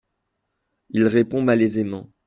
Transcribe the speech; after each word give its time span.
Il 0.89 1.05
répond 1.05 1.43
malaisément. 1.43 2.09